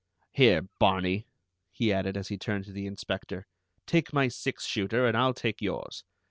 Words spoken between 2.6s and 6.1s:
to the Inspector, "take my six shooter, and I'll take yours.